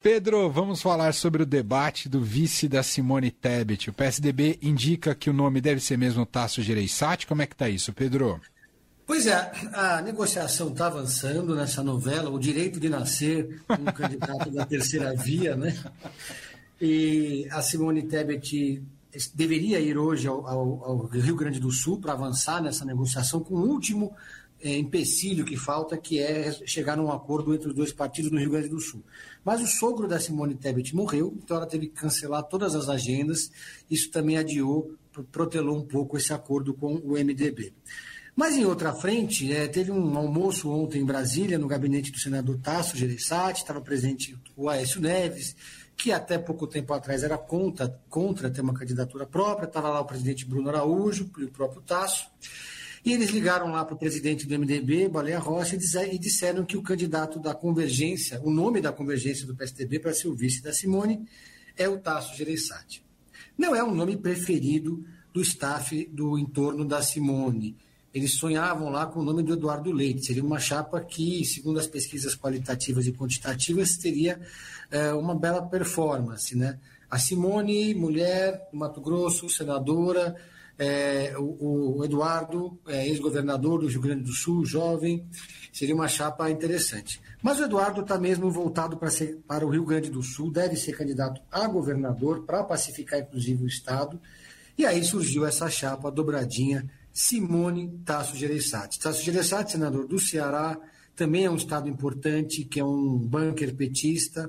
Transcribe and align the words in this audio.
Pedro, 0.00 0.48
vamos 0.48 0.80
falar 0.80 1.12
sobre 1.12 1.42
o 1.42 1.46
debate 1.46 2.08
do 2.08 2.22
vice 2.22 2.68
da 2.68 2.84
Simone 2.84 3.32
Tebet. 3.32 3.90
O 3.90 3.92
PSDB 3.92 4.56
indica 4.62 5.12
que 5.12 5.28
o 5.28 5.32
nome 5.32 5.60
deve 5.60 5.80
ser 5.80 5.98
mesmo 5.98 6.24
Tasso 6.24 6.62
Gereissati. 6.62 7.26
Como 7.26 7.42
é 7.42 7.46
que 7.46 7.54
está 7.54 7.68
isso, 7.68 7.92
Pedro? 7.92 8.40
Pois 9.04 9.26
é, 9.26 9.50
a 9.72 10.00
negociação 10.00 10.68
está 10.68 10.86
avançando 10.86 11.56
nessa 11.56 11.82
novela, 11.82 12.30
o 12.30 12.38
direito 12.38 12.78
de 12.78 12.88
nascer, 12.88 13.60
um 13.68 13.86
candidato 13.86 14.50
da 14.52 14.64
terceira 14.64 15.12
via, 15.16 15.56
né? 15.56 15.76
E 16.80 17.48
a 17.50 17.60
Simone 17.60 18.02
Tebet 18.02 18.80
deveria 19.34 19.80
ir 19.80 19.98
hoje 19.98 20.28
ao, 20.28 20.46
ao, 20.46 20.84
ao 20.84 21.06
Rio 21.06 21.34
Grande 21.34 21.58
do 21.58 21.72
Sul 21.72 21.98
para 21.98 22.12
avançar 22.12 22.62
nessa 22.62 22.84
negociação 22.84 23.40
com 23.40 23.54
o 23.54 23.68
último 23.68 24.14
é, 24.62 24.76
empecilho 24.76 25.44
que 25.44 25.56
falta, 25.56 25.96
que 25.96 26.18
é 26.20 26.52
chegar 26.66 26.96
num 26.96 27.10
acordo 27.10 27.54
entre 27.54 27.68
os 27.68 27.74
dois 27.74 27.92
partidos 27.92 28.30
no 28.30 28.38
Rio 28.38 28.50
Grande 28.50 28.68
do 28.68 28.80
Sul. 28.80 29.02
Mas 29.44 29.60
o 29.62 29.66
sogro 29.66 30.08
da 30.08 30.18
Simone 30.18 30.54
Tebet 30.54 30.94
morreu, 30.94 31.34
então 31.36 31.56
ela 31.56 31.66
teve 31.66 31.86
que 31.86 32.00
cancelar 32.00 32.42
todas 32.42 32.74
as 32.74 32.88
agendas. 32.88 33.50
Isso 33.90 34.10
também 34.10 34.36
adiou, 34.36 34.94
protelou 35.30 35.76
um 35.76 35.86
pouco 35.86 36.16
esse 36.16 36.32
acordo 36.32 36.74
com 36.74 36.94
o 36.96 37.12
MDB. 37.12 37.72
Mas 38.34 38.56
em 38.56 38.64
outra 38.64 38.92
frente, 38.92 39.52
é, 39.52 39.66
teve 39.66 39.90
um 39.90 40.16
almoço 40.16 40.70
ontem 40.70 41.00
em 41.00 41.04
Brasília, 41.04 41.58
no 41.58 41.66
gabinete 41.66 42.12
do 42.12 42.20
senador 42.20 42.56
Tasso 42.58 42.96
Gereissati, 42.96 43.62
estava 43.62 43.80
presente 43.80 44.38
o 44.56 44.68
Aécio 44.68 45.00
Neves, 45.00 45.56
que 45.96 46.12
até 46.12 46.38
pouco 46.38 46.64
tempo 46.64 46.92
atrás 46.94 47.24
era 47.24 47.36
contra, 47.36 47.88
contra 48.08 48.48
ter 48.48 48.60
uma 48.60 48.74
candidatura 48.74 49.26
própria, 49.26 49.66
estava 49.66 49.88
lá 49.88 50.00
o 50.00 50.04
presidente 50.04 50.44
Bruno 50.44 50.68
Araújo 50.68 51.28
e 51.38 51.44
o 51.44 51.50
próprio 51.50 51.82
Tasso. 51.82 52.28
E 53.08 53.12
eles 53.14 53.30
ligaram 53.30 53.72
lá 53.72 53.86
para 53.86 53.94
o 53.94 53.98
presidente 53.98 54.46
do 54.46 54.58
MDB, 54.58 55.08
Baleia 55.08 55.38
Rocha, 55.38 55.78
e 56.12 56.18
disseram 56.18 56.62
que 56.62 56.76
o 56.76 56.82
candidato 56.82 57.38
da 57.38 57.54
convergência, 57.54 58.38
o 58.44 58.50
nome 58.50 58.82
da 58.82 58.92
convergência 58.92 59.46
do 59.46 59.56
PSDB 59.56 59.98
para 59.98 60.12
ser 60.12 60.28
o 60.28 60.34
vice 60.34 60.62
da 60.62 60.74
Simone, 60.74 61.26
é 61.74 61.88
o 61.88 61.96
Tasso 61.96 62.36
Gereissati. 62.36 63.02
Não 63.56 63.74
é 63.74 63.82
um 63.82 63.94
nome 63.94 64.14
preferido 64.14 65.06
do 65.32 65.40
staff 65.40 66.06
do 66.12 66.38
entorno 66.38 66.84
da 66.84 67.00
Simone. 67.00 67.78
Eles 68.12 68.34
sonhavam 68.34 68.90
lá 68.90 69.06
com 69.06 69.20
o 69.20 69.24
nome 69.24 69.42
do 69.42 69.54
Eduardo 69.54 69.90
Leite. 69.90 70.26
Seria 70.26 70.44
uma 70.44 70.60
chapa 70.60 71.00
que, 71.00 71.46
segundo 71.46 71.80
as 71.80 71.86
pesquisas 71.86 72.36
qualitativas 72.36 73.06
e 73.06 73.12
quantitativas, 73.12 73.96
teria 73.96 74.38
é, 74.90 75.14
uma 75.14 75.34
bela 75.34 75.62
performance. 75.62 76.54
Né? 76.54 76.78
A 77.10 77.18
Simone, 77.18 77.94
mulher 77.94 78.68
do 78.70 78.76
Mato 78.76 79.00
Grosso, 79.00 79.48
senadora, 79.48 80.36
é, 80.78 81.34
o, 81.36 81.98
o, 81.98 82.04
Eduardo, 82.04 82.78
é, 82.86 83.08
ex-governador 83.08 83.80
do 83.80 83.88
Rio 83.88 84.00
Grande 84.00 84.22
do 84.22 84.32
Sul, 84.32 84.64
jovem, 84.64 85.26
seria 85.72 85.94
uma 85.94 86.06
chapa 86.06 86.48
interessante. 86.50 87.20
Mas 87.42 87.58
o 87.58 87.64
Eduardo 87.64 88.02
está 88.02 88.18
mesmo 88.18 88.50
voltado 88.50 88.96
para, 88.96 89.10
ser, 89.10 89.38
para 89.46 89.66
o 89.66 89.70
Rio 89.70 89.84
Grande 89.84 90.08
do 90.08 90.22
Sul, 90.22 90.52
deve 90.52 90.76
ser 90.76 90.96
candidato 90.96 91.40
a 91.50 91.66
governador, 91.66 92.44
para 92.44 92.62
pacificar 92.62 93.20
inclusive 93.20 93.64
o 93.64 93.66
Estado. 93.66 94.20
E 94.76 94.86
aí 94.86 95.04
surgiu 95.04 95.44
essa 95.44 95.68
chapa 95.68 96.10
dobradinha, 96.10 96.88
Simone 97.12 98.00
Tasso 98.04 98.36
Gereissati. 98.36 99.00
Tasso 99.00 99.24
Gereissati, 99.24 99.72
senador 99.72 100.06
do 100.06 100.20
Ceará, 100.20 100.78
também 101.16 101.46
é 101.46 101.50
um 101.50 101.56
estado 101.56 101.88
importante, 101.88 102.64
que 102.64 102.78
é 102.78 102.84
um 102.84 103.18
bunker 103.18 103.74
petista, 103.74 104.48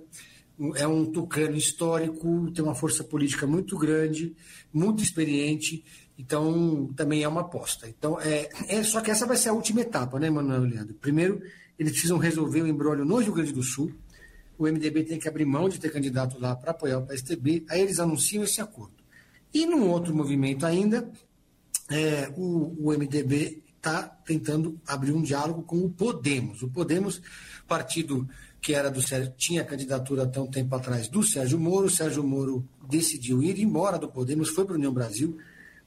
é 0.75 0.87
um 0.87 1.05
tucano 1.05 1.55
histórico, 1.55 2.51
tem 2.51 2.63
uma 2.63 2.75
força 2.75 3.03
política 3.03 3.47
muito 3.47 3.75
grande, 3.75 4.35
muito 4.71 5.01
experiente 5.01 5.83
então, 6.19 6.91
também 6.97 7.23
é 7.23 7.27
uma 7.29 7.39
aposta. 7.41 7.87
Então, 7.87 8.19
é, 8.19 8.49
é 8.67 8.83
só 8.83 8.99
que 8.99 9.09
essa 9.09 9.25
vai 9.25 9.37
ser 9.37 9.49
a 9.49 9.53
última 9.53 9.79
etapa, 9.79 10.19
né, 10.19 10.29
Manuel 10.29 10.63
Leandro? 10.63 10.93
Primeiro, 10.95 11.41
eles 11.79 11.93
precisam 11.93 12.17
resolver 12.17 12.61
o 12.61 12.67
embrólio 12.67 13.05
no 13.05 13.19
Rio 13.19 13.31
Grande 13.31 13.53
do 13.53 13.63
Sul. 13.63 13.89
O 14.57 14.65
MDB 14.65 15.05
tem 15.05 15.17
que 15.17 15.29
abrir 15.29 15.45
mão 15.45 15.69
de 15.69 15.79
ter 15.79 15.89
candidato 15.89 16.37
lá 16.37 16.57
para 16.57 16.71
apoiar 16.71 16.97
o 16.97 17.05
PSDB. 17.05 17.63
Aí 17.69 17.79
eles 17.79 18.01
anunciam 18.01 18.43
esse 18.43 18.59
acordo. 18.59 18.95
E 19.53 19.65
num 19.65 19.87
outro 19.87 20.13
movimento 20.13 20.65
ainda, 20.65 21.09
é, 21.89 22.29
o, 22.35 22.75
o 22.77 22.91
MDB 22.91 23.63
está 23.77 24.03
tentando 24.03 24.77
abrir 24.85 25.13
um 25.13 25.21
diálogo 25.21 25.63
com 25.63 25.77
o 25.77 25.89
Podemos. 25.89 26.61
O 26.61 26.67
Podemos, 26.67 27.21
partido 27.65 28.27
que 28.61 28.73
era 28.73 28.91
do 28.91 29.01
Sérgio, 29.01 29.33
tinha 29.37 29.63
candidatura 29.63 30.23
até 30.23 30.37
um 30.41 30.47
tempo 30.47 30.75
atrás 30.75 31.07
do 31.07 31.23
Sérgio 31.23 31.57
Moro. 31.57 31.87
O 31.87 31.89
Sérgio 31.89 32.25
Moro 32.25 32.67
decidiu 32.89 33.41
ir 33.41 33.57
embora 33.57 33.97
do 33.97 34.09
Podemos, 34.09 34.49
foi 34.49 34.65
para 34.65 34.73
a 34.73 34.77
União 34.77 34.91
Brasil 34.91 35.37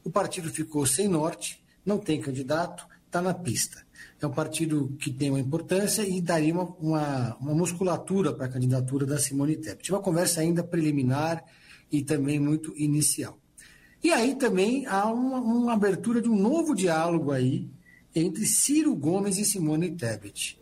o 0.05 0.11
partido 0.11 0.51
ficou 0.51 0.87
sem 0.87 1.09
norte, 1.09 1.63
não 1.85 1.99
tem 1.99 2.21
candidato, 2.21 2.87
está 3.07 3.21
na 3.21 3.35
pista. 3.35 3.85
É 4.21 4.27
um 4.27 4.31
partido 4.31 4.95
que 4.99 5.11
tem 5.11 5.31
uma 5.31 5.41
importância 5.41 6.03
e 6.03 6.21
daria 6.21 6.55
uma, 6.55 6.65
uma, 6.79 7.37
uma 7.41 7.55
musculatura 7.55 8.33
para 8.33 8.47
a 8.47 8.49
candidatura 8.49 9.05
da 9.05 9.19
Simone 9.19 9.57
Tebet. 9.57 9.91
Uma 9.91 10.01
conversa 10.01 10.41
ainda 10.41 10.63
preliminar 10.63 11.45
e 11.91 12.03
também 12.03 12.39
muito 12.39 12.73
inicial. 12.77 13.39
E 14.03 14.11
aí 14.11 14.35
também 14.35 14.87
há 14.87 15.07
uma, 15.07 15.39
uma 15.39 15.73
abertura 15.73 16.23
de 16.23 16.29
um 16.29 16.37
novo 16.37 16.75
diálogo 16.75 17.33
aí 17.33 17.69
entre 18.15 18.47
Ciro 18.47 18.95
Gomes 18.95 19.39
e 19.39 19.45
Simone 19.45 19.91
Tebet. 19.91 20.59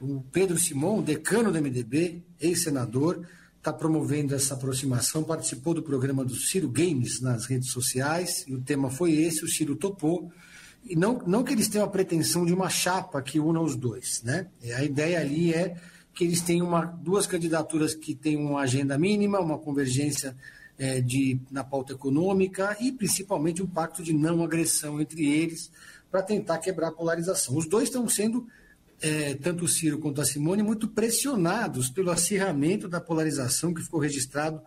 O 0.00 0.22
Pedro 0.32 0.58
Simon, 0.58 1.02
decano 1.02 1.52
do 1.52 1.60
MDB, 1.60 2.22
ex-senador, 2.40 3.26
está 3.64 3.72
promovendo 3.72 4.34
essa 4.34 4.52
aproximação, 4.52 5.24
participou 5.24 5.72
do 5.72 5.82
programa 5.82 6.22
do 6.22 6.36
Ciro 6.36 6.68
Games 6.68 7.22
nas 7.22 7.46
redes 7.46 7.70
sociais, 7.70 8.44
e 8.46 8.54
o 8.54 8.60
tema 8.60 8.90
foi 8.90 9.14
esse, 9.14 9.42
o 9.42 9.48
Ciro 9.48 9.74
topou. 9.74 10.30
E 10.84 10.94
não, 10.94 11.22
não 11.26 11.42
que 11.42 11.54
eles 11.54 11.66
tenham 11.66 11.86
a 11.86 11.90
pretensão 11.90 12.44
de 12.44 12.52
uma 12.52 12.68
chapa 12.68 13.22
que 13.22 13.40
una 13.40 13.62
os 13.62 13.74
dois, 13.74 14.22
né? 14.22 14.48
A 14.76 14.84
ideia 14.84 15.18
ali 15.18 15.54
é 15.54 15.76
que 16.12 16.24
eles 16.24 16.42
tenham 16.42 16.66
uma, 16.66 16.84
duas 16.84 17.26
candidaturas 17.26 17.94
que 17.94 18.14
têm 18.14 18.36
uma 18.36 18.60
agenda 18.60 18.98
mínima, 18.98 19.40
uma 19.40 19.56
convergência 19.56 20.36
é, 20.78 21.00
de, 21.00 21.40
na 21.50 21.64
pauta 21.64 21.94
econômica 21.94 22.76
e 22.78 22.92
principalmente 22.92 23.62
um 23.62 23.66
pacto 23.66 24.02
de 24.02 24.12
não 24.12 24.44
agressão 24.44 25.00
entre 25.00 25.26
eles 25.26 25.70
para 26.10 26.22
tentar 26.22 26.58
quebrar 26.58 26.88
a 26.88 26.92
polarização. 26.92 27.56
Os 27.56 27.66
dois 27.66 27.84
estão 27.84 28.06
sendo 28.10 28.46
é, 29.00 29.34
tanto 29.34 29.64
o 29.64 29.68
Ciro 29.68 29.98
quanto 29.98 30.20
a 30.20 30.24
Simone, 30.24 30.62
muito 30.62 30.88
pressionados 30.88 31.88
pelo 31.88 32.10
acirramento 32.10 32.88
da 32.88 33.00
polarização 33.00 33.72
que 33.72 33.82
ficou 33.82 34.00
registrado 34.00 34.60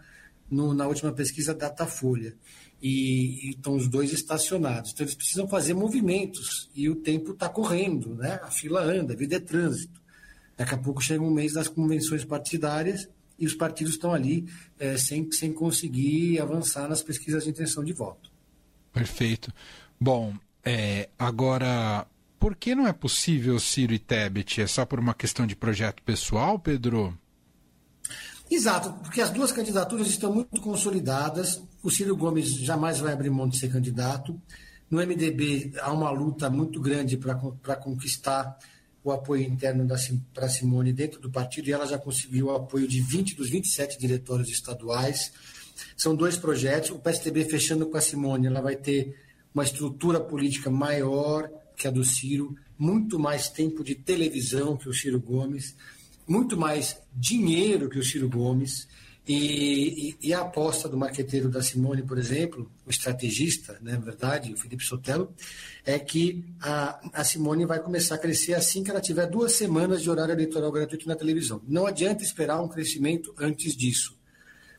no, 0.50 0.74
na 0.74 0.88
última 0.88 1.12
pesquisa 1.12 1.54
Datafolha. 1.54 2.36
E, 2.82 3.48
e 3.48 3.50
estão 3.52 3.76
os 3.76 3.88
dois 3.88 4.14
estacionados. 4.14 4.92
Então, 4.92 5.04
eles 5.04 5.16
precisam 5.16 5.48
fazer 5.48 5.74
movimentos 5.74 6.70
e 6.76 6.88
o 6.88 6.96
tempo 6.96 7.32
está 7.32 7.50
correndo, 7.50 8.14
né? 8.16 8.40
a 8.44 8.52
fila 8.52 8.84
anda, 8.84 9.14
a 9.14 9.18
vida 9.18 9.38
é 9.38 9.40
trânsito. 9.40 10.00
Daqui 10.56 10.76
a 10.76 10.78
pouco 10.78 11.02
chega 11.02 11.24
um 11.24 11.32
mês 11.32 11.54
das 11.54 11.68
convenções 11.68 12.24
partidárias 12.24 13.10
e 13.38 13.46
os 13.46 13.56
partidos 13.56 13.94
estão 13.94 14.14
ali 14.14 14.48
é, 14.80 14.98
sem, 14.98 15.32
sem 15.32 15.54
conseguir 15.54 16.40
avançar 16.40 16.88
nas 16.88 17.02
pesquisas 17.02 17.44
de 17.44 17.50
intenção 17.50 17.84
de 17.84 17.94
voto. 17.94 18.32
Perfeito. 18.94 19.52
Bom, 20.00 20.34
é, 20.64 21.10
agora 21.18 22.08
por 22.40 22.56
que 22.56 22.76
não 22.76 22.88
é 22.88 22.94
possível 22.94 23.60
Ciro 23.60 23.94
e 23.94 24.00
Tebet? 24.00 24.62
É 24.62 24.68
só 24.68 24.86
por 24.86 25.00
uma 25.00 25.14
questão 25.14 25.46
de 25.46 25.56
projeto 25.56 26.02
pessoal, 26.04 26.58
Pedro? 26.60 27.18
Exato, 28.50 28.94
porque 29.04 29.22
as 29.22 29.30
duas 29.30 29.52
candidaturas 29.52 30.08
estão 30.08 30.34
muito 30.34 30.62
consolidadas. 30.62 31.62
O 31.84 31.92
Ciro 31.92 32.16
Gomes 32.16 32.56
jamais 32.62 33.00
vai 33.00 33.12
abrir 33.12 33.30
mão 33.30 33.48
de 33.48 33.60
ser 33.60 33.70
candidato. 33.70 34.40
No 34.90 35.00
MDB 35.00 35.74
há 35.82 35.92
uma 35.92 36.10
luta 36.10 36.50
muito 36.50 36.80
grande 36.80 37.18
para 37.18 37.76
conquistar 37.76 38.58
o 39.04 39.12
apoio 39.12 39.44
interno 39.44 39.86
para 40.34 40.50
Simone 40.50 40.94
dentro 40.94 41.20
do 41.20 41.30
partido 41.30 41.68
e 41.68 41.74
ela 41.74 41.86
já 41.86 41.98
conseguiu 41.98 42.48
o 42.48 42.56
apoio 42.56 42.88
de 42.88 43.02
20 43.02 43.36
dos 43.36 43.50
27 43.50 44.00
diretórios 44.00 44.50
estaduais. 44.50 45.32
São 45.96 46.16
dois 46.16 46.38
projetos. 46.38 46.92
O 46.92 47.00
PSDB 47.00 47.46
fechando 47.46 47.86
com 47.86 47.98
a 47.98 48.02
Simone, 48.02 48.48
ela 48.48 48.62
vai 48.62 48.76
ter 48.76 49.16
uma 49.54 49.64
estrutura 49.64 50.20
política 50.20 50.70
maior, 50.70 51.50
que 51.78 51.88
a 51.88 51.92
do 51.92 52.04
Ciro, 52.04 52.58
muito 52.78 53.20
mais 53.20 53.48
tempo 53.50 53.84
de 53.84 53.94
televisão 53.94 54.76
que 54.76 54.90
o 54.90 54.94
Ciro 54.94 55.22
Gomes, 55.22 55.76
muito 56.28 56.58
mais 56.58 56.98
dinheiro 57.16 57.88
que 57.88 58.00
o 58.00 58.04
Ciro 58.04 58.28
Gomes. 58.28 58.88
E, 59.28 60.16
e, 60.22 60.30
e, 60.30 60.34
a 60.34 60.40
aposta 60.40 60.88
do 60.88 60.96
marqueteiro 60.96 61.50
da 61.50 61.62
Simone, 61.62 62.02
por 62.02 62.18
exemplo, 62.18 62.72
o 62.86 62.90
estrategista, 62.90 63.78
né, 63.82 63.92
na 63.92 64.00
verdade, 64.00 64.54
o 64.54 64.58
Felipe 64.58 64.86
Sotelo, 64.86 65.34
é 65.86 66.00
que 66.00 66.46
a, 66.62 66.98
a 67.12 67.24
Simone 67.26 67.66
vai 67.66 67.82
começar 67.82 68.16
a 68.16 68.18
crescer 68.18 68.54
assim 68.54 68.86
que 68.86 68.90
ela 68.90 69.02
tiver 69.02 69.28
duas 69.28 69.52
semanas 69.52 70.02
de 70.02 70.10
horário 70.10 70.32
eleitoral 70.32 70.72
gratuito 70.72 71.10
na 71.10 71.16
televisão. 71.16 71.62
Não 71.68 71.86
adianta 71.86 72.24
esperar 72.24 72.62
um 72.62 72.70
crescimento 72.70 73.36
antes 73.38 73.76
disso, 73.76 74.18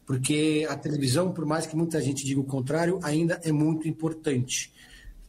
porque 0.07 0.67
a 0.69 0.77
televisão, 0.77 1.31
por 1.31 1.45
mais 1.45 1.67
que 1.67 1.77
muita 1.77 2.01
gente 2.01 2.25
diga 2.25 2.41
o 2.41 2.45
contrário, 2.45 2.99
ainda 3.03 3.39
é 3.45 3.53
muito 3.53 3.87
importante. 3.87 4.73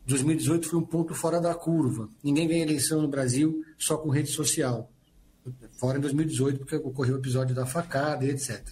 2018 0.10 0.68
foi 0.68 0.80
um 0.80 0.86
ponto 0.86 1.14
fora 1.14 1.40
da 1.40 1.54
curva. 1.54 2.10
Ninguém 2.24 2.48
ganha 2.48 2.64
eleição 2.64 3.02
no 3.02 3.08
Brasil 3.08 3.64
só 3.78 3.96
com 3.96 4.10
rede 4.10 4.30
social. 4.32 4.92
Fora 5.78 5.98
em 5.98 6.02
2018, 6.02 6.60
porque 6.60 6.76
ocorreu 6.76 7.16
o 7.16 7.20
episódio 7.20 7.56
da 7.56 7.66
facada 7.66 8.26
e 8.26 8.30
etc. 8.30 8.68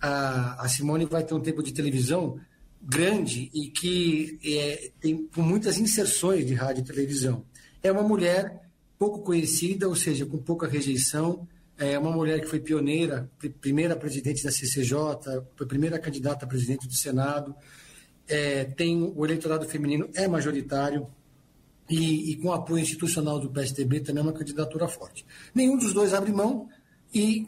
A, 0.00 0.62
a 0.62 0.68
Simone 0.68 1.06
vai 1.06 1.24
ter 1.24 1.34
um 1.34 1.40
tempo 1.40 1.62
de 1.62 1.72
televisão 1.72 2.38
grande 2.80 3.50
e 3.52 3.68
que 3.68 4.38
é, 4.44 4.90
tem 5.00 5.26
com 5.34 5.42
muitas 5.42 5.78
inserções 5.78 6.46
de 6.46 6.54
rádio 6.54 6.82
e 6.82 6.84
televisão. 6.84 7.44
É 7.82 7.90
uma 7.90 8.02
mulher 8.02 8.60
pouco 8.98 9.22
conhecida, 9.22 9.88
ou 9.88 9.96
seja, 9.96 10.26
com 10.26 10.38
pouca 10.38 10.68
rejeição, 10.68 11.48
é 11.78 11.98
uma 11.98 12.10
mulher 12.10 12.40
que 12.40 12.46
foi 12.46 12.60
pioneira, 12.60 13.30
primeira 13.60 13.96
presidente 13.96 14.42
da 14.42 14.50
CCJ, 14.50 14.96
foi 15.56 15.66
primeira 15.66 15.98
candidata 15.98 16.44
a 16.44 16.48
presidente 16.48 16.86
do 16.86 16.94
Senado. 16.94 17.54
É, 18.28 18.64
tem 18.64 19.02
o 19.02 19.24
eleitorado 19.24 19.66
feminino 19.66 20.08
é 20.14 20.28
majoritário 20.28 21.08
e, 21.88 22.32
e, 22.32 22.36
com 22.36 22.52
apoio 22.52 22.82
institucional 22.82 23.40
do 23.40 23.48
PSDB 23.48 24.00
também 24.00 24.20
é 24.20 24.26
uma 24.26 24.32
candidatura 24.32 24.86
forte. 24.86 25.24
Nenhum 25.54 25.78
dos 25.78 25.94
dois 25.94 26.12
abre 26.12 26.30
mão 26.30 26.68
e 27.14 27.46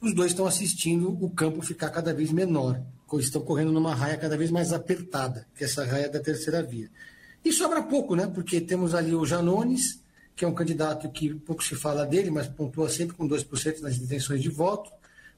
os 0.00 0.14
dois 0.14 0.32
estão 0.32 0.46
assistindo 0.46 1.10
o 1.22 1.28
campo 1.28 1.60
ficar 1.60 1.90
cada 1.90 2.14
vez 2.14 2.32
menor. 2.32 2.80
Estão 3.18 3.42
correndo 3.42 3.72
numa 3.72 3.94
raia 3.94 4.16
cada 4.16 4.36
vez 4.36 4.50
mais 4.50 4.72
apertada, 4.72 5.46
que 5.54 5.62
é 5.62 5.66
essa 5.66 5.84
raia 5.84 6.08
da 6.08 6.18
terceira 6.18 6.62
via. 6.62 6.90
E 7.44 7.52
sobra 7.52 7.82
pouco, 7.82 8.16
né? 8.16 8.26
Porque 8.26 8.60
temos 8.60 8.94
ali 8.94 9.14
o 9.14 9.24
Janones, 9.24 10.02
que 10.34 10.44
é 10.44 10.48
um 10.48 10.54
candidato 10.54 11.08
que 11.10 11.32
pouco 11.34 11.62
se 11.62 11.74
fala 11.76 12.04
dele, 12.04 12.30
mas 12.30 12.48
pontua 12.48 12.88
sempre 12.88 13.16
com 13.16 13.28
2% 13.28 13.80
nas 13.80 13.96
intenções 13.96 14.42
de 14.42 14.48
voto, 14.48 14.90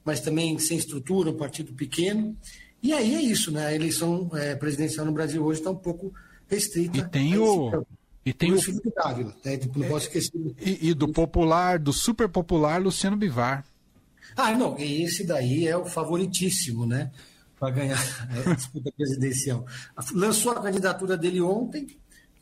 mas 0.03 0.19
também 0.19 0.57
sem 0.57 0.77
estrutura, 0.77 1.29
um 1.29 1.37
partido 1.37 1.71
pequeno. 1.73 2.35
E 2.81 2.93
aí 2.93 3.15
é 3.15 3.21
isso, 3.21 3.51
né? 3.51 3.67
A 3.67 3.75
eleição 3.75 4.29
é, 4.33 4.55
presidencial 4.55 5.05
no 5.05 5.11
Brasil 5.11 5.43
hoje 5.43 5.59
está 5.59 5.71
um 5.71 5.75
pouco 5.75 6.13
restrita. 6.47 6.97
E 6.97 7.07
tem 7.09 7.37
o. 7.37 7.85
E 8.25 8.33
tem 8.33 8.53
o 8.53 8.59
Dávila, 8.95 9.35
né? 9.43 9.59
não 9.75 9.87
posso 9.87 10.07
esquecer. 10.07 10.39
E, 10.59 10.89
e, 10.89 10.93
do 10.93 11.07
popular, 11.11 11.79
do 11.79 11.91
super 11.91 12.29
popular 12.29 12.81
Luciano 12.81 13.17
Bivar. 13.17 13.65
Ah, 14.35 14.51
não, 14.51 14.77
esse 14.77 15.25
daí 15.25 15.67
é 15.67 15.75
o 15.75 15.85
favoritíssimo, 15.85 16.85
né? 16.85 17.11
Para 17.59 17.71
ganhar 17.71 17.97
a 18.45 18.53
disputa 18.53 18.91
presidencial. 18.95 19.65
Lançou 20.13 20.51
a 20.51 20.61
candidatura 20.61 21.17
dele 21.17 21.41
ontem, 21.41 21.87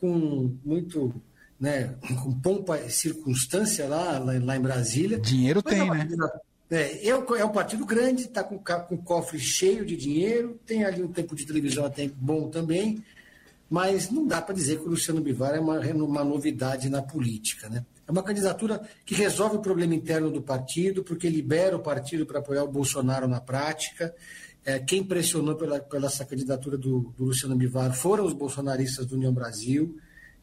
com 0.00 0.54
muito 0.64 1.14
né, 1.58 1.94
com 2.22 2.32
pompa 2.40 2.78
e 2.78 2.90
circunstância 2.90 3.88
lá, 3.88 4.18
lá, 4.18 4.32
lá 4.40 4.56
em 4.56 4.60
Brasília. 4.60 5.18
Dinheiro 5.18 5.60
Mas 5.64 5.74
tem, 5.74 5.88
é 5.88 5.94
né? 5.94 6.08
É, 6.70 7.08
é, 7.08 7.10
é 7.10 7.44
um 7.44 7.52
partido 7.52 7.86
grande, 7.86 8.24
está 8.24 8.44
com, 8.44 8.58
com 8.58 8.94
o 8.94 9.02
cofre 9.02 9.38
cheio 9.38 9.86
de 9.86 9.96
dinheiro, 9.96 10.60
tem 10.66 10.84
ali 10.84 11.02
um 11.02 11.12
tempo 11.12 11.34
de 11.34 11.46
televisão 11.46 11.84
até 11.84 12.08
bom 12.08 12.48
também, 12.48 13.02
mas 13.70 14.10
não 14.10 14.26
dá 14.26 14.42
para 14.42 14.54
dizer 14.54 14.78
que 14.78 14.86
o 14.86 14.90
Luciano 14.90 15.20
Bivar 15.20 15.54
é 15.54 15.60
uma, 15.60 15.80
uma 15.80 16.24
novidade 16.24 16.88
na 16.88 17.00
política. 17.00 17.68
Né? 17.68 17.84
É 18.06 18.12
uma 18.12 18.22
candidatura 18.22 18.82
que 19.04 19.14
resolve 19.14 19.56
o 19.56 19.60
problema 19.60 19.94
interno 19.94 20.30
do 20.30 20.42
partido, 20.42 21.02
porque 21.02 21.28
libera 21.28 21.76
o 21.76 21.80
partido 21.80 22.26
para 22.26 22.38
apoiar 22.38 22.64
o 22.64 22.68
Bolsonaro 22.68 23.26
na 23.26 23.40
prática. 23.40 24.14
É, 24.64 24.78
quem 24.78 25.02
pressionou 25.02 25.56
pela, 25.56 25.80
pela 25.80 26.06
essa 26.06 26.24
candidatura 26.24 26.76
do, 26.76 27.14
do 27.16 27.24
Luciano 27.24 27.56
Bivar 27.56 27.94
foram 27.94 28.24
os 28.24 28.32
bolsonaristas 28.32 29.06
do 29.06 29.16
União 29.16 29.32
Brasil 29.32 29.98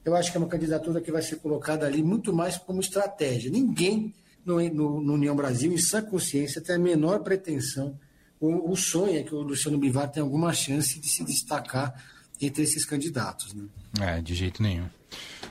eu 0.06 0.16
acho 0.16 0.32
que 0.32 0.38
é 0.38 0.40
uma 0.40 0.48
candidatura 0.48 1.02
que 1.02 1.12
vai 1.12 1.24
ser 1.24 1.38
colocada 1.38 1.88
ali 1.88 2.04
muito 2.04 2.32
mais 2.32 2.58
como 2.58 2.80
estratégia. 2.80 3.50
Ninguém 3.50 4.14
no, 4.46 4.62
no, 4.70 5.02
no 5.02 5.14
União 5.14 5.36
Brasil, 5.36 5.74
em 5.74 5.78
sã 5.78 6.02
consciência, 6.02 6.62
tem 6.62 6.76
a 6.76 6.80
menor 6.80 7.20
pretensão. 7.20 7.98
O, 8.40 8.72
o 8.72 8.76
sonho 8.76 9.18
é 9.18 9.24
que 9.24 9.34
o 9.34 9.42
Luciano 9.42 9.78
Bivar 9.78 10.10
tenha 10.12 10.24
alguma 10.24 10.54
chance 10.54 11.00
de 11.00 11.10
se 11.10 11.24
destacar 11.24 11.94
entre 12.40 12.64
esses 12.64 12.86
candidatos. 12.86 13.54
Né? 13.54 13.66
É, 14.00 14.22
de 14.22 14.36
jeito 14.36 14.62
nenhum. 14.62 14.88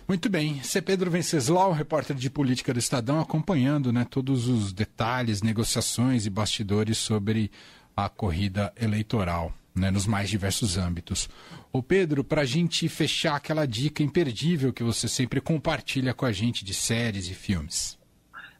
Muito 0.06 0.28
bem. 0.28 0.62
C. 0.62 0.82
Pedro 0.82 1.10
Venceslau, 1.10 1.72
repórter 1.72 2.14
de 2.14 2.28
política 2.28 2.72
do 2.74 2.78
Estadão, 2.78 3.20
acompanhando 3.20 3.90
né, 3.90 4.06
todos 4.08 4.48
os 4.48 4.72
detalhes, 4.72 5.42
negociações 5.42 6.26
e 6.26 6.30
bastidores 6.30 6.98
sobre 6.98 7.50
a 7.96 8.08
corrida 8.08 8.72
eleitoral 8.78 9.54
né, 9.74 9.90
nos 9.90 10.06
mais 10.06 10.30
diversos 10.30 10.76
âmbitos. 10.76 11.28
Ô 11.72 11.82
Pedro, 11.82 12.22
para 12.22 12.42
a 12.42 12.46
gente 12.46 12.88
fechar 12.88 13.34
aquela 13.34 13.66
dica 13.66 14.02
imperdível 14.02 14.72
que 14.72 14.84
você 14.84 15.08
sempre 15.08 15.40
compartilha 15.40 16.14
com 16.14 16.24
a 16.24 16.32
gente 16.32 16.64
de 16.64 16.72
séries 16.72 17.28
e 17.28 17.34
filmes. 17.34 17.98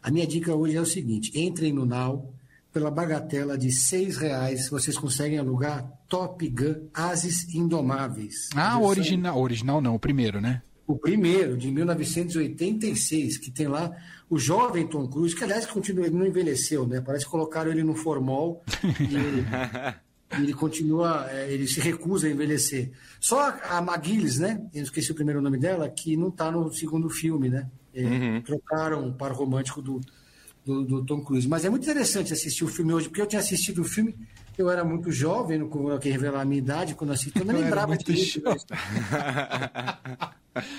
A 0.05 0.11
minha 0.11 0.27
dica 0.27 0.55
hoje 0.55 0.77
é 0.77 0.81
o 0.83 0.85
seguinte: 0.85 1.33
entrem 1.35 1.73
no 1.73 1.87
Now, 1.87 2.31
pela 2.71 2.91
bagatela 2.91 3.56
de 3.56 3.73
seis 3.73 4.19
reais, 4.19 4.69
vocês 4.69 4.99
conseguem 4.99 5.39
alugar 5.39 5.91
Top 6.11 6.47
Gun 6.47 6.89
Ases 6.93 7.55
Indomáveis. 7.55 8.51
Ah, 8.55 8.79
o 8.79 8.85
original, 8.85 9.41
original 9.41 9.81
não, 9.81 9.95
o 9.95 9.99
primeiro, 9.99 10.43
né? 10.43 10.61
O 10.87 10.95
primeiro, 10.95 11.56
de 11.56 11.71
1986, 11.71 13.39
que 13.39 13.51
tem 13.51 13.67
lá 13.67 13.97
o 14.29 14.39
jovem 14.39 14.87
Tom 14.87 15.09
Cruise, 15.09 15.35
que 15.35 15.43
aliás 15.43 15.65
continua, 15.65 16.05
ele 16.05 16.19
não 16.19 16.27
envelheceu, 16.27 16.87
né? 16.87 17.01
Parece 17.01 17.25
que 17.25 17.31
colocaram 17.31 17.71
ele 17.71 17.83
no 17.83 17.95
formol 17.95 18.62
e 19.01 20.39
ele 20.39 20.53
continua, 20.53 21.27
é, 21.31 21.51
ele 21.51 21.67
se 21.67 21.81
recusa 21.81 22.27
a 22.27 22.31
envelhecer. 22.31 22.91
Só 23.19 23.59
a 23.71 23.79
McGillis, 23.79 24.39
né? 24.39 24.61
Eu 24.75 24.83
esqueci 24.83 25.12
o 25.12 25.15
primeiro 25.15 25.41
nome 25.41 25.56
dela, 25.56 25.89
que 25.89 26.15
não 26.15 26.29
está 26.29 26.51
no 26.51 26.71
segundo 26.71 27.09
filme, 27.09 27.49
né? 27.49 27.71
Uhum. 27.94 28.43
Trocaram 28.43 29.08
o 29.08 29.12
par 29.12 29.32
romântico 29.32 29.81
do, 29.81 30.00
do, 30.64 30.85
do, 30.85 31.05
Tom 31.05 31.20
Cruise. 31.23 31.49
Mas 31.49 31.64
é 31.64 31.70
muito 31.70 31.85
interessante 31.85 32.32
assistir 32.32 32.64
o 32.64 32.69
filme 32.69 32.93
hoje, 32.93 33.08
porque 33.08 33.23
eu 33.23 33.26
tinha 33.26 33.41
assistido 33.41 33.82
o 33.82 33.85
filme, 33.85 34.14
eu 34.56 34.70
era 34.70 34.85
muito 34.85 35.11
jovem, 35.12 35.58
não 35.58 35.69
vou 35.69 35.93
aqui 35.93 36.11
revelar 36.11 36.41
a 36.43 36.44
minha 36.44 36.58
idade, 36.58 36.94
quando 36.94 37.12
assisti, 37.12 37.38
eu 37.38 37.44
não 37.44 37.55
lembrava 37.55 37.96
disso. 37.96 38.41
Mas... 38.44 38.64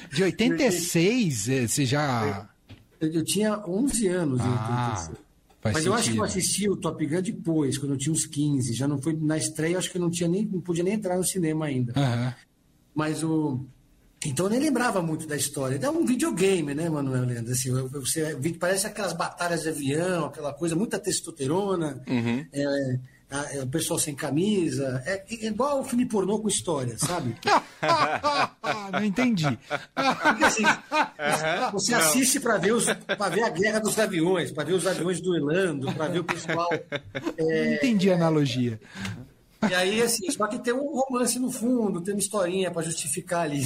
De 0.09 0.23
86, 0.23 1.49
eh, 1.49 1.67
você 1.67 1.85
já. 1.85 2.49
Eu, 2.99 3.11
eu 3.11 3.23
tinha 3.25 3.59
11 3.67 4.07
anos 4.07 4.39
em 4.39 4.47
ah. 4.47 4.93
86. 4.93 5.25
Faz 5.65 5.73
Mas 5.73 5.83
sentido. 5.83 5.87
eu 5.87 5.99
acho 5.99 6.11
que 6.11 6.17
eu 6.19 6.23
assisti 6.23 6.69
o 6.69 6.77
Top 6.77 7.05
Gun 7.05 7.21
depois, 7.23 7.77
quando 7.79 7.93
eu 7.93 7.97
tinha 7.97 8.13
uns 8.13 8.25
15. 8.27 8.71
Já 8.73 8.87
não 8.87 9.01
foi 9.01 9.17
na 9.19 9.35
estreia, 9.35 9.79
acho 9.79 9.89
que 9.89 9.97
eu 9.97 10.01
não 10.01 10.11
tinha 10.11 10.29
nem, 10.29 10.45
não 10.45 10.61
podia 10.61 10.83
nem 10.83 10.93
entrar 10.93 11.17
no 11.17 11.23
cinema 11.23 11.65
ainda. 11.65 11.91
Uhum. 11.97 12.33
Mas 12.93 13.23
o. 13.23 13.65
Então 14.25 14.47
eu 14.47 14.49
nem 14.49 14.59
lembrava 14.59 15.01
muito 15.01 15.27
da 15.27 15.35
história. 15.35 15.79
É 15.81 15.89
um 15.89 16.05
videogame, 16.05 16.73
né, 16.73 16.89
Manuel 16.89 17.25
Leandro? 17.25 17.51
Assim, 17.51 17.71
você, 17.89 18.35
parece 18.59 18.87
aquelas 18.87 19.13
batalhas 19.13 19.63
de 19.63 19.69
avião, 19.69 20.25
aquela 20.25 20.53
coisa, 20.53 20.75
muita 20.75 20.99
testosterona. 20.99 22.01
Uhum. 22.07 22.45
É, 22.51 22.99
é, 23.29 23.63
o 23.63 23.67
pessoal 23.67 23.99
sem 23.99 24.15
camisa. 24.15 25.03
É, 25.05 25.23
é 25.29 25.47
igual 25.47 25.81
o 25.81 25.83
filme 25.83 26.05
pornô 26.05 26.39
com 26.39 26.47
história, 26.47 26.97
sabe? 26.97 27.35
Não 28.91 29.03
entendi. 29.03 29.57
Porque, 29.93 30.43
assim, 30.43 30.63
você 31.71 31.93
assiste 31.93 32.39
para 32.39 32.57
ver, 32.57 32.73
os, 32.73 32.85
ver 32.85 33.43
a 33.43 33.49
guerra 33.49 33.79
dos 33.79 33.97
aviões, 33.99 34.51
para 34.51 34.63
ver 34.63 34.73
os 34.73 34.87
aviões 34.87 35.19
duelando, 35.19 35.91
para 35.93 36.07
ver 36.07 36.19
o 36.19 36.23
pessoal. 36.23 36.69
É, 37.37 37.65
Não 37.65 37.73
entendi 37.73 38.11
a 38.11 38.15
analogia. 38.15 38.79
E 39.69 39.73
aí, 39.73 40.01
assim, 40.01 40.29
só 40.31 40.47
que 40.47 40.59
tem 40.59 40.73
um 40.73 40.99
romance 40.99 41.37
no 41.39 41.51
fundo, 41.51 42.01
tem 42.01 42.13
uma 42.13 42.19
historinha 42.19 42.71
para 42.71 42.83
justificar 42.83 43.41
ali. 43.41 43.63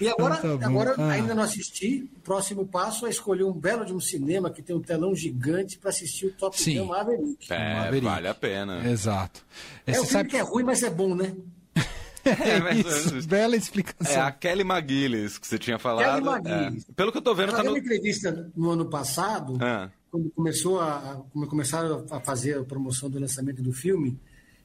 E 0.00 0.08
agora, 0.08 0.38
então 0.38 0.58
tá 0.58 0.66
agora 0.66 0.94
ah. 0.98 1.10
ainda 1.10 1.34
não 1.34 1.42
assisti. 1.42 2.08
O 2.16 2.20
próximo 2.20 2.66
passo 2.66 3.06
é 3.06 3.10
escolher 3.10 3.44
um 3.44 3.52
belo 3.52 3.84
de 3.84 3.92
um 3.92 4.00
cinema 4.00 4.50
que 4.50 4.62
tem 4.62 4.74
um 4.74 4.80
telão 4.80 5.14
gigante 5.14 5.78
para 5.78 5.90
assistir 5.90 6.26
o 6.26 6.32
Top 6.32 6.60
Sim. 6.60 6.78
Gun 6.78 6.86
Maverick. 6.86 7.52
É, 7.52 7.74
Maverick. 7.74 8.04
vale 8.04 8.28
a 8.28 8.34
pena. 8.34 8.90
Exato. 8.90 9.44
É, 9.86 9.92
o 9.92 9.94
filme 9.94 10.08
sabe... 10.08 10.28
que 10.30 10.36
é 10.36 10.40
ruim, 10.40 10.64
mas 10.64 10.82
é 10.82 10.90
bom, 10.90 11.14
né? 11.14 11.34
É, 12.24 12.30
é 12.30 12.74
isso, 12.76 13.26
bela 13.26 13.56
explicação. 13.56 14.14
É 14.14 14.20
a 14.20 14.30
Kelly 14.30 14.62
McGillis 14.62 15.38
que 15.38 15.46
você 15.46 15.58
tinha 15.58 15.76
falado. 15.76 16.04
Kelly 16.04 16.28
McGillis. 16.28 16.88
É. 16.88 16.92
Pelo 16.92 17.10
que 17.10 17.18
eu 17.18 17.22
tô 17.22 17.34
vendo, 17.34 17.48
Ela 17.48 17.58
tá 17.58 17.64
no... 17.64 17.70
uma 17.70 17.78
entrevista 17.80 18.48
no 18.54 18.70
ano 18.70 18.88
passado, 18.88 19.58
ah. 19.60 19.90
quando 20.08 20.30
começou 20.30 20.80
a, 20.80 21.20
quando 21.32 21.48
começaram 21.48 22.06
a 22.12 22.20
fazer 22.20 22.58
a 22.58 22.62
promoção 22.62 23.10
do 23.10 23.18
lançamento 23.18 23.60
do 23.60 23.72
filme, 23.72 24.16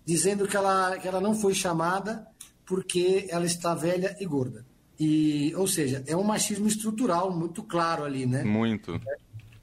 dizendo 0.06 0.48
que 0.48 0.56
ela, 0.56 1.00
que 1.00 1.08
ela 1.08 1.20
não 1.20 1.34
foi 1.34 1.56
chamada 1.56 2.28
porque 2.64 3.26
ela 3.30 3.46
está 3.46 3.74
velha 3.74 4.16
e 4.20 4.26
gorda. 4.28 4.64
E, 5.00 5.54
ou 5.56 5.68
seja, 5.68 6.04
é 6.08 6.16
um 6.16 6.24
machismo 6.24 6.68
estrutural 6.68 7.32
muito 7.32 7.62
claro 7.64 8.04
ali, 8.04 8.26
né? 8.26 8.44
Muito. 8.44 9.00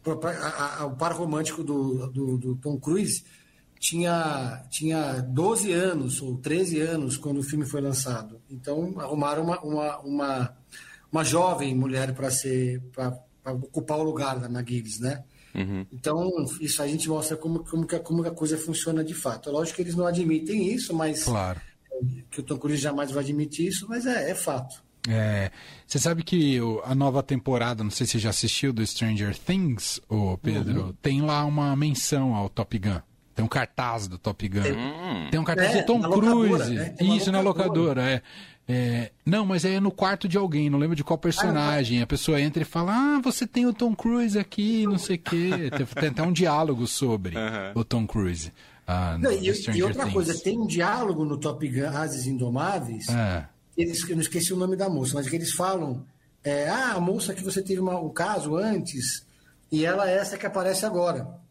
o 0.07 0.91
par 0.97 1.13
romântico 1.13 1.65
do, 1.65 2.07
do, 2.09 2.39
do, 2.39 2.57
Tom 2.57 2.79
Cruise 2.79 3.25
tinha, 3.81 4.65
tinha 4.71 5.21
12 5.21 5.73
anos 5.73 6.23
ou 6.23 6.37
13 6.37 6.81
anos 6.81 7.17
quando 7.17 7.39
o 7.39 7.43
filme 7.43 7.67
foi 7.67 7.81
lançado. 7.81 8.41
Então, 8.49 8.95
arrumaram 8.99 9.43
uma, 9.43 9.61
uma, 9.61 9.99
uma, 10.01 10.57
uma 11.11 11.25
jovem 11.25 11.75
mulher 11.75 12.15
para 12.15 12.31
ser 12.31 12.81
para 12.93 13.53
ocupar 13.53 13.99
o 13.99 14.05
lugar 14.05 14.39
da 14.39 14.47
McGillis, 14.47 15.01
né? 15.01 15.25
Uhum. 15.55 15.87
Então, 15.93 16.31
isso 16.61 16.83
a 16.83 16.87
gente 16.87 17.09
mostra 17.09 17.37
como, 17.37 17.61
como, 17.65 17.87
que, 17.87 17.99
como 18.01 18.23
que 18.23 18.29
a 18.29 18.35
coisa 18.35 18.59
funciona 18.59 19.05
de 19.05 19.15
fato. 19.15 19.49
É 19.49 19.53
lógico 19.53 19.77
que 19.77 19.83
eles 19.83 19.95
não 19.95 20.07
admitem 20.07 20.73
isso, 20.73 20.95
mas. 20.95 21.25
Claro. 21.25 21.61
Que 22.31 22.41
o 22.41 22.43
Tom 22.43 22.59
Cruise 22.59 22.83
jamais 22.83 23.13
vai 23.13 23.23
admitir 23.23 23.69
isso, 23.69 23.87
mas 23.89 24.05
é, 24.05 24.31
é 24.31 24.35
fato. 24.35 24.84
É, 25.09 25.51
você 25.87 25.99
sabe 25.99 26.23
que 26.23 26.59
a 26.85 26.95
nova 26.95 27.23
temporada, 27.23 27.85
não 27.85 27.91
sei 27.91 28.07
se 28.07 28.13
você 28.13 28.19
já 28.19 28.31
assistiu 28.31 28.73
do 28.73 28.87
Stranger 28.87 29.37
Things, 29.39 30.01
ô 30.09 30.39
Pedro, 30.39 30.87
uhum. 30.87 30.93
tem 31.03 31.21
lá 31.21 31.45
uma 31.45 31.75
menção 31.77 32.35
ao 32.35 32.49
Top 32.49 32.79
Gun. 32.79 33.01
Tem 33.35 33.45
um 33.45 33.49
cartaz 33.49 34.07
do 34.07 34.17
Top 34.17 34.49
Gun. 34.49 34.63
Tem, 34.63 35.31
tem 35.31 35.41
um 35.41 35.45
cartaz 35.45 35.75
é, 35.75 35.83
do 35.83 35.87
Tom 35.87 36.01
Cruise. 36.03 36.73
Né? 36.73 36.95
Isso, 37.01 37.33
na 37.33 37.41
locadora, 37.41 38.03
é. 38.03 38.23
É, 38.67 39.11
não, 39.27 39.45
mas 39.45 39.63
é 39.67 39.79
no 39.79 39.91
quarto 39.91 40.27
de 40.27 40.39
alguém, 40.39 40.71
não 40.71 40.79
lembro 40.79 40.97
de 40.97 41.05
qual 41.05 41.19
personagem. 41.19 42.01
A 42.01 42.07
pessoa 42.07 42.41
entra 42.41 42.63
e 42.63 42.65
fala: 42.65 42.93
Ah, 42.95 43.21
você 43.23 43.47
tem 43.47 43.67
o 43.67 43.75
Tom 43.75 43.95
Cruise 43.95 44.39
aqui, 44.39 44.87
não 44.87 44.97
sei 44.97 45.17
o 45.17 45.19
quê. 45.19 45.51
Tem, 45.77 45.87
tem 45.87 46.09
até 46.09 46.23
um 46.23 46.33
diálogo 46.33 46.87
sobre 46.87 47.37
uhum. 47.37 47.73
o 47.75 47.85
Tom 47.85 48.07
Cruise. 48.07 48.51
Ah, 48.87 49.19
não, 49.19 49.31
e, 49.31 49.51
e, 49.51 49.83
outra 49.83 50.05
Things. 50.05 50.13
coisa, 50.15 50.39
tem 50.39 50.59
um 50.59 50.67
diálogo 50.67 51.27
no 51.27 51.37
Top 51.37 51.67
Gun 51.67 51.89
Ases 51.89 52.27
Indomáveis. 52.27 53.09
É 53.09 53.54
eles, 53.77 54.09
eu 54.09 54.17
não 54.17 54.23
esqueci 54.23 54.53
o 54.53 54.57
nome 54.57 54.77
da 54.77 54.89
moça, 54.89 55.15
mas 55.15 55.29
que 55.29 55.37
eles 55.37 55.53
falam, 55.53 56.05
é, 56.43 56.69
ah, 56.69 56.93
a 56.95 57.01
moça 57.01 57.35
que 57.35 57.43
você 57.43 57.63
teve 57.63 57.81
uma, 57.81 57.99
um 57.99 58.11
caso 58.11 58.57
antes, 58.57 59.27
e 59.71 59.85
ela 59.85 60.09
é 60.09 60.17
essa 60.17 60.39
que 60.39 60.47
aparece 60.47 60.87
agora. 60.87 61.43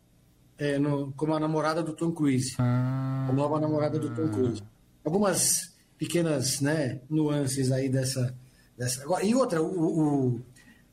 é, 0.58 0.78
no, 0.80 1.12
como 1.14 1.34
a 1.34 1.40
namorada 1.40 1.84
do 1.84 1.94
Tom 1.94 2.12
Cruise. 2.12 2.56
Ah. 2.58 3.28
A 3.30 3.34
nova 3.34 3.60
namorada 3.60 4.00
do 4.00 4.14
Tom 4.14 4.30
Cruise. 4.30 4.64
Algumas 5.04 5.74
pequenas 5.98 6.62
né, 6.62 7.02
nuances 7.10 7.72
aí 7.72 7.90
dessa. 7.90 8.36
dessa... 8.78 9.04
Agora, 9.04 9.26
e 9.26 9.36
outra, 9.36 9.62
o, 9.62 10.36
o, 10.36 10.42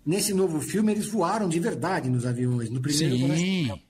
nesse 0.04 0.34
novo 0.34 0.60
filme 0.60 0.92
eles 0.92 1.06
voaram 1.06 1.48
de 1.48 1.60
verdade 1.60 2.08
nos 2.08 2.26
aviões. 2.26 2.70
No 2.70 2.80
primeiro, 2.80 3.36
Sim. 3.36 3.80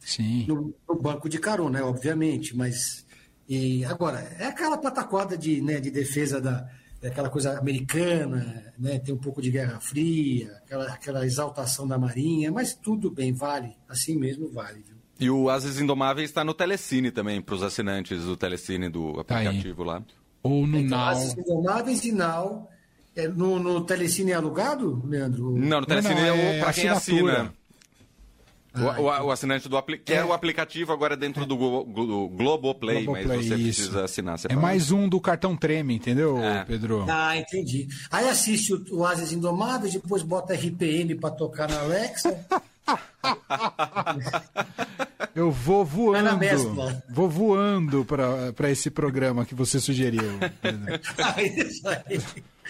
Sim. 0.00 0.46
No, 0.46 0.74
no, 0.88 0.96
banco 1.00 1.28
de 1.28 1.38
carona, 1.38 1.84
obviamente, 1.84 2.56
mas. 2.56 3.06
E 3.48 3.84
agora, 3.84 4.18
é 4.38 4.46
aquela 4.46 4.76
pataquada 4.76 5.36
de, 5.36 5.62
né, 5.62 5.80
de 5.80 5.90
defesa 5.90 6.40
da, 6.40 6.68
aquela 7.02 7.30
coisa 7.30 7.58
americana, 7.58 8.72
né? 8.78 8.98
tem 8.98 9.14
um 9.14 9.18
pouco 9.18 9.40
de 9.40 9.50
Guerra 9.50 9.80
Fria, 9.80 10.52
aquela, 10.64 10.84
aquela 10.92 11.24
exaltação 11.24 11.86
da 11.86 11.96
Marinha, 11.96 12.50
mas 12.50 12.74
tudo 12.74 13.10
bem, 13.10 13.32
vale, 13.32 13.76
assim 13.88 14.16
mesmo 14.16 14.50
vale. 14.50 14.82
Viu? 14.86 14.96
E 15.20 15.30
o 15.30 15.48
Asas 15.48 15.80
Indomáveis 15.80 16.30
está 16.30 16.44
no 16.44 16.54
Telecine 16.54 17.10
também, 17.10 17.40
para 17.40 17.54
os 17.54 17.62
assinantes 17.62 18.24
do 18.24 18.36
Telecine 18.36 18.88
do 18.88 19.14
tá 19.24 19.38
aplicativo 19.38 19.84
tá 19.84 19.92
lá. 19.92 20.02
Ou 20.42 20.66
no 20.66 20.78
então, 20.78 20.98
Now. 20.98 21.08
Asas 21.08 21.36
Indomáveis 21.36 22.04
e 22.04 22.12
Now. 22.12 22.68
É, 23.16 23.26
no, 23.26 23.58
no 23.58 23.80
Telecine 23.80 24.30
é 24.30 24.34
alugado, 24.34 25.02
Leandro? 25.04 25.56
Não, 25.58 25.80
no 25.80 25.86
Telecine 25.86 26.14
não, 26.14 26.20
não, 26.20 26.34
é, 26.34 26.56
é 26.58 26.60
para 26.60 26.72
quem 26.72 26.88
assina. 26.88 27.52
O, 28.74 29.02
o, 29.02 29.04
o, 29.26 29.30
assinante 29.30 29.68
do 29.68 29.76
aplicativo. 29.76 30.18
Que 30.18 30.22
é. 30.22 30.24
o 30.24 30.32
aplicativo 30.32 30.92
agora 30.92 31.16
dentro 31.16 31.46
do, 31.46 31.56
do 31.56 32.28
Globoplay, 32.28 33.04
Globoplay, 33.04 33.36
mas 33.36 33.46
você 33.46 33.54
isso. 33.54 33.80
precisa 33.80 34.04
assinar. 34.04 34.38
É 34.48 34.54
mais 34.54 34.90
um 34.90 35.08
do 35.08 35.20
cartão 35.20 35.56
Treme, 35.56 35.94
entendeu, 35.94 36.38
é. 36.38 36.64
Pedro? 36.64 37.06
Ah, 37.08 37.36
entendi. 37.36 37.88
Aí 38.10 38.28
assiste 38.28 38.74
o, 38.74 38.98
o 38.98 39.04
Asas 39.04 39.32
Indomáveis, 39.32 39.94
depois 39.94 40.22
bota 40.22 40.54
RPM 40.54 41.14
para 41.14 41.30
tocar 41.30 41.68
na 41.68 41.80
Alexa. 41.80 42.38
Eu 45.34 45.50
vou 45.50 45.84
voando. 45.84 46.38
Vou 47.10 47.28
voando 47.28 48.04
para 48.04 48.70
esse 48.70 48.90
programa 48.90 49.44
que 49.44 49.54
você 49.54 49.78
sugeriu. 49.80 50.38
ah, 51.18 51.42
isso 51.42 51.88
aí. 51.88 52.20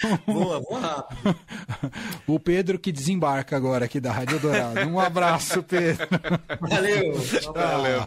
Boa, 0.26 0.61
boa 0.61 0.81
rápido. 0.81 1.37
O 2.26 2.38
Pedro 2.38 2.78
que 2.78 2.93
desembarca 2.93 3.57
agora 3.57 3.87
aqui 3.87 4.00
da 4.00 4.12
Rádio 4.12 4.38
Dourado. 4.38 4.81
Um 4.81 5.00
abraço, 5.00 5.62
Pedro. 5.62 6.07
Valeu. 6.61 7.14
Valeu. 7.55 8.07